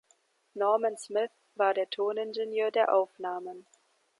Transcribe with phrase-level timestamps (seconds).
[0.55, 3.67] Norman Smith war der Toningenieur der Aufnahmen.